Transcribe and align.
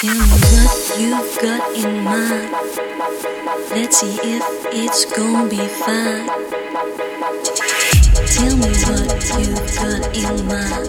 Tell 0.00 0.14
me 0.14 0.18
what 0.18 0.98
you've 0.98 1.38
got 1.42 1.76
in 1.76 2.02
mind. 2.02 2.50
Let's 3.70 3.98
see 3.98 4.16
if 4.22 4.42
it's 4.72 5.04
gonna 5.04 5.46
be 5.46 5.58
fine. 5.68 6.26
Tell 8.26 8.56
me 8.56 8.70
what 8.86 9.20
you've 9.36 9.76
got 9.76 10.16
in 10.16 10.46
mind. 10.46 10.88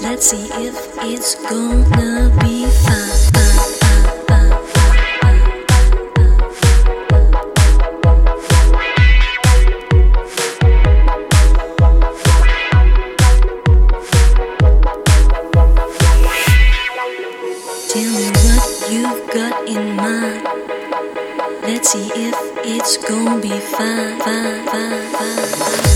Let's 0.00 0.26
see 0.30 0.48
if 0.54 0.96
it's 1.02 1.34
gonna 1.34 2.34
be 2.40 2.64
fine. 2.64 3.41
Got 19.32 19.66
in 19.66 19.96
mind. 19.96 20.44
Let's 21.62 21.90
see 21.90 22.06
if 22.14 22.34
it's 22.66 22.98
gonna 22.98 23.40
be 23.40 23.48
fine, 23.48 24.18
fine, 24.18 24.66
fine, 24.66 25.08
fine, 25.12 25.91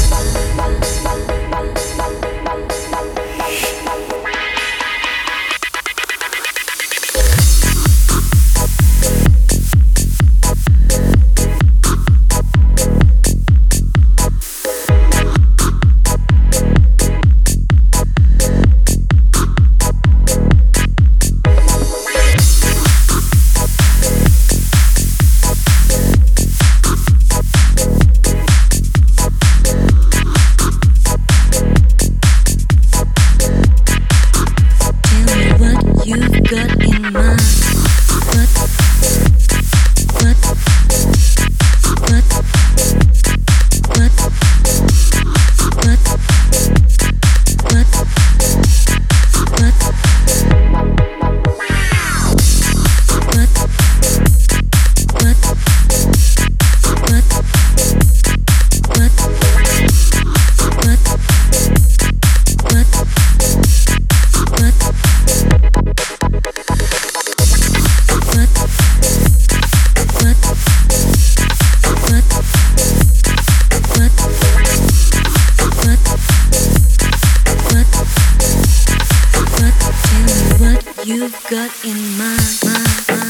you've 81.06 81.41
got 81.48 81.70
in 81.84 82.18
my 82.18 82.36
mind. 82.64 83.25